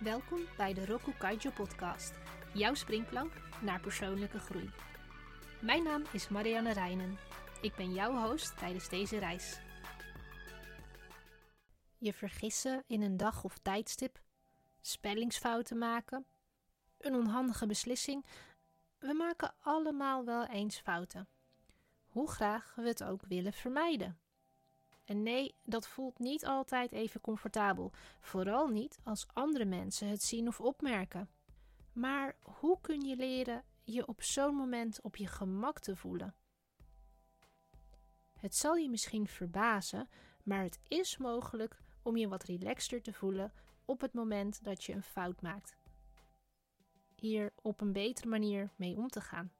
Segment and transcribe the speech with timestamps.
[0.00, 2.12] Welkom bij de Roku Kaijo podcast,
[2.54, 4.70] jouw springplank naar persoonlijke groei.
[5.60, 7.18] Mijn naam is Marianne Reinen.
[7.60, 9.60] Ik ben jouw host tijdens deze reis.
[11.98, 14.20] Je vergissen in een dag of tijdstip,
[14.80, 16.26] spellingsfouten maken,
[16.98, 18.24] een onhandige beslissing.
[18.98, 21.28] We maken allemaal wel eens fouten.
[22.06, 24.19] Hoe graag we het ook willen vermijden.
[25.10, 30.48] En nee, dat voelt niet altijd even comfortabel, vooral niet als andere mensen het zien
[30.48, 31.28] of opmerken.
[31.92, 36.34] Maar hoe kun je leren je op zo'n moment op je gemak te voelen?
[38.36, 40.08] Het zal je misschien verbazen,
[40.42, 43.52] maar het is mogelijk om je wat relaxter te voelen
[43.84, 45.76] op het moment dat je een fout maakt.
[47.14, 49.52] Hier op een betere manier mee om te gaan.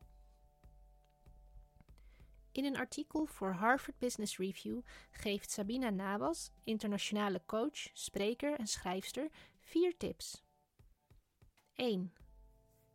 [2.61, 4.81] In een artikel voor Harvard Business Review
[5.11, 9.31] geeft Sabina Nabas, internationale coach, spreker en schrijfster,
[9.61, 10.45] vier tips.
[11.75, 12.13] 1.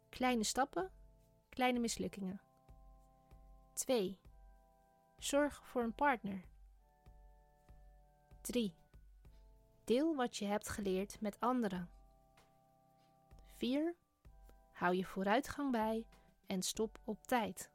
[0.09, 0.91] Kleine stappen,
[1.49, 2.41] kleine mislukkingen.
[3.73, 4.19] 2.
[5.17, 6.45] Zorg voor een partner.
[8.41, 8.75] 3.
[9.83, 11.89] Deel wat je hebt geleerd met anderen.
[13.58, 13.95] 4.
[14.73, 16.05] Hou je vooruitgang bij
[16.47, 17.73] en stop op tijd.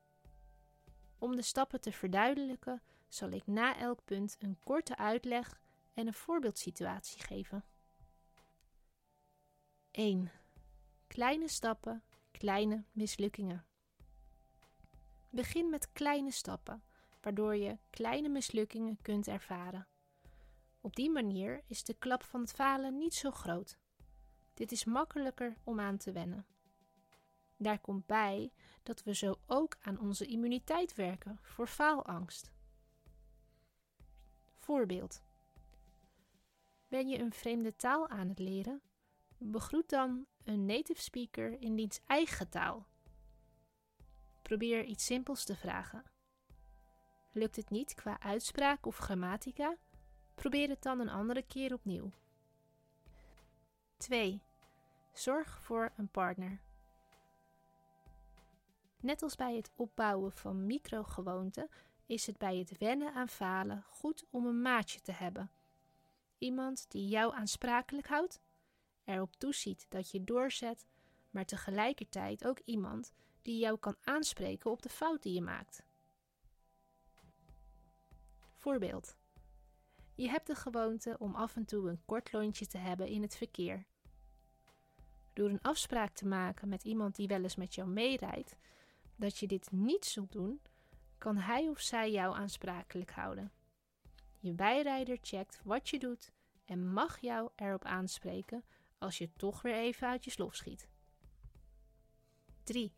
[1.21, 5.61] Om de stappen te verduidelijken, zal ik na elk punt een korte uitleg
[5.95, 7.65] en een voorbeeldsituatie geven.
[9.91, 10.31] 1.
[11.07, 13.65] Kleine stappen, kleine mislukkingen.
[15.31, 16.83] Begin met kleine stappen,
[17.21, 19.89] waardoor je kleine mislukkingen kunt ervaren.
[20.81, 23.79] Op die manier is de klap van het falen niet zo groot.
[24.55, 26.47] Dit is makkelijker om aan te wennen.
[27.61, 32.53] Daar komt bij dat we zo ook aan onze immuniteit werken voor faalangst.
[34.57, 35.23] Voorbeeld.
[36.89, 38.83] Ben je een vreemde taal aan het leren?
[39.39, 42.87] Begroet dan een native speaker in diens eigen taal.
[44.43, 46.05] Probeer iets simpels te vragen.
[47.33, 49.77] Lukt het niet qua uitspraak of grammatica?
[50.35, 52.11] Probeer het dan een andere keer opnieuw.
[53.97, 54.43] 2.
[55.13, 56.69] Zorg voor een partner.
[59.01, 61.69] Net als bij het opbouwen van microgewoonten
[62.07, 65.51] is het bij het wennen aan falen goed om een maatje te hebben.
[66.39, 68.41] Iemand die jou aansprakelijk houdt,
[69.05, 70.87] erop toeziet dat je doorzet,
[71.31, 73.13] maar tegelijkertijd ook iemand
[73.43, 75.83] die jou kan aanspreken op de fout die je maakt.
[78.57, 79.17] Voorbeeld.
[80.15, 83.37] Je hebt de gewoonte om af en toe een kort lontje te hebben in het
[83.37, 83.85] verkeer.
[85.33, 88.57] Door een afspraak te maken met iemand die wel eens met jou meerijdt,
[89.21, 90.61] dat je dit niet zult doen,
[91.19, 93.53] kan hij of zij jou aansprakelijk houden.
[94.39, 96.33] Je bijrijder checkt wat je doet
[96.65, 98.65] en mag jou erop aanspreken
[98.99, 100.89] als je toch weer even uit je slof schiet.
[102.63, 102.93] 3.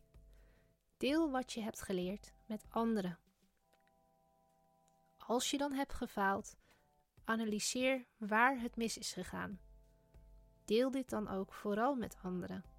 [0.97, 3.19] Deel wat je hebt geleerd met anderen.
[5.17, 6.55] Als je dan hebt gefaald,
[7.23, 9.59] analyseer waar het mis is gegaan.
[10.65, 12.72] Deel dit dan ook vooral met anderen.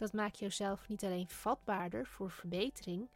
[0.00, 3.08] Dat maakt jezelf niet alleen vatbaarder voor verbetering,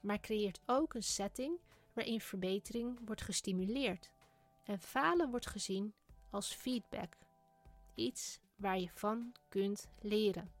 [0.00, 1.58] maar creëert ook een setting
[1.92, 4.12] waarin verbetering wordt gestimuleerd
[4.64, 5.94] en falen wordt gezien
[6.30, 7.16] als feedback,
[7.94, 10.52] iets waar je van kunt leren.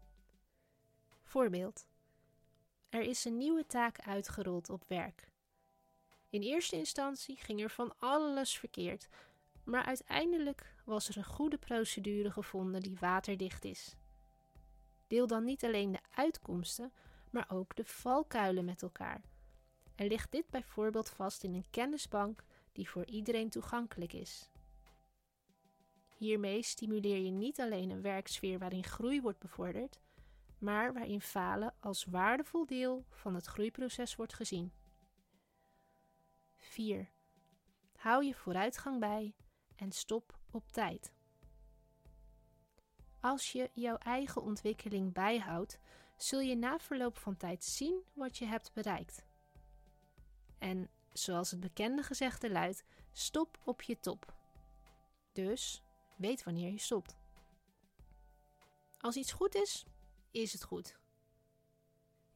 [1.22, 1.86] Voorbeeld:
[2.88, 5.28] Er is een nieuwe taak uitgerold op werk.
[6.30, 9.08] In eerste instantie ging er van alles verkeerd,
[9.64, 13.96] maar uiteindelijk was er een goede procedure gevonden die waterdicht is.
[15.14, 16.92] Deel dan niet alleen de uitkomsten,
[17.30, 19.20] maar ook de valkuilen met elkaar.
[19.94, 24.50] En ligt dit bijvoorbeeld vast in een kennisbank die voor iedereen toegankelijk is.
[26.16, 30.00] Hiermee stimuleer je niet alleen een werksfeer waarin groei wordt bevorderd,
[30.58, 34.72] maar waarin falen als waardevol deel van het groeiproces wordt gezien.
[36.58, 37.10] 4.
[37.96, 39.34] Hou je vooruitgang bij
[39.76, 41.12] en stop op tijd.
[43.24, 45.78] Als je jouw eigen ontwikkeling bijhoudt,
[46.16, 49.24] zul je na verloop van tijd zien wat je hebt bereikt.
[50.58, 54.34] En zoals het bekende gezegde luidt, stop op je top.
[55.32, 55.82] Dus
[56.16, 57.16] weet wanneer je stopt.
[58.98, 59.86] Als iets goed is,
[60.30, 60.96] is het goed.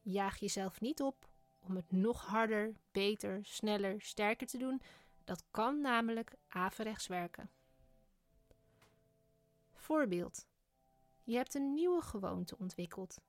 [0.01, 4.81] Jaag jezelf niet op om het nog harder, beter, sneller, sterker te doen.
[5.23, 7.49] Dat kan namelijk averechts werken.
[9.73, 10.47] Voorbeeld.
[11.29, 13.21] Je hebt een nieuwe gewoonte ontwikkeld.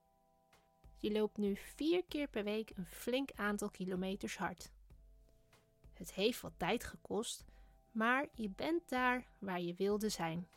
[0.96, 4.72] Je loopt nu vier keer per week een flink aantal kilometers hard.
[5.92, 7.44] Het heeft wat tijd gekost,
[7.90, 10.48] maar je bent daar waar je wilde zijn.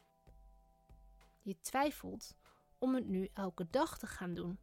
[1.41, 2.35] Je twijfelt
[2.77, 4.59] om het nu elke dag te gaan doen.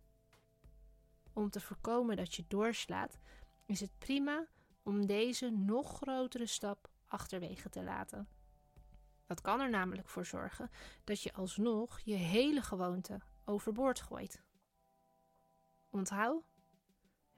[1.33, 3.19] Om te voorkomen dat je doorslaat,
[3.67, 4.47] is het prima
[4.83, 8.40] om deze nog grotere stap achterwege te laten.
[9.31, 10.71] Dat kan er namelijk voor zorgen
[11.05, 14.43] dat je alsnog je hele gewoonte overboord gooit.
[15.91, 16.45] Onthoud,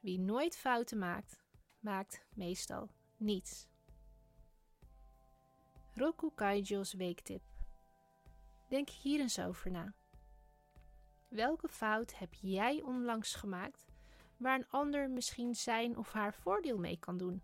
[0.00, 1.42] wie nooit fouten maakt,
[1.80, 3.68] maakt meestal niets.
[5.94, 7.42] Roku Kaijo's weektip.
[8.68, 9.94] Denk hier eens over na.
[11.28, 13.86] Welke fout heb jij onlangs gemaakt
[14.36, 17.42] waar een ander misschien zijn of haar voordeel mee kan doen?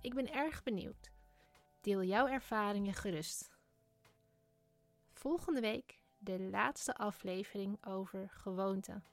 [0.00, 1.12] Ik ben erg benieuwd.
[1.82, 3.50] Deel jouw ervaringen gerust.
[5.12, 9.04] Volgende week de laatste aflevering over gewoonten.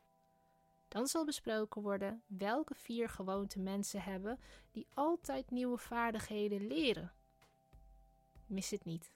[0.88, 4.40] Dan zal besproken worden welke vier gewoonten mensen hebben
[4.72, 7.14] die altijd nieuwe vaardigheden leren.
[8.46, 9.12] Mis het niet.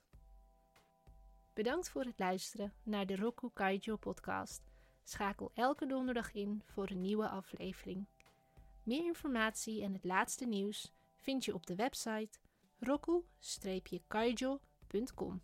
[1.53, 4.61] Bedankt voor het luisteren naar de Roku Kaijo podcast.
[5.03, 8.05] Schakel elke donderdag in voor een nieuwe aflevering.
[8.83, 12.39] Meer informatie en het laatste nieuws vind je op de website
[12.83, 15.39] roku-kaijo.com.